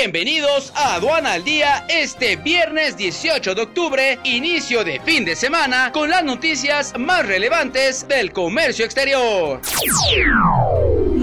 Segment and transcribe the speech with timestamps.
[0.00, 5.90] Bienvenidos a Aduana al Día este viernes 18 de octubre, inicio de fin de semana,
[5.90, 9.60] con las noticias más relevantes del comercio exterior.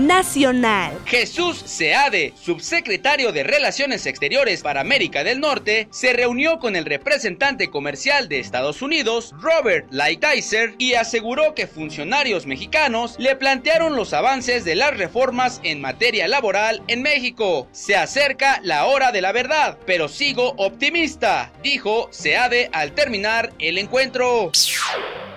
[0.06, 1.00] Nacional.
[1.06, 7.70] Jesús Seade, subsecretario de Relaciones Exteriores para América del Norte, se reunió con el representante
[7.70, 14.64] comercial de Estados Unidos, Robert Lighthizer, y aseguró que funcionarios mexicanos le plantearon los avances
[14.66, 17.68] de las reformas en materia laboral en México.
[17.72, 23.78] Se acerca la hora de la verdad, pero sigo optimista, dijo Seade al terminar el
[23.78, 24.52] encuentro.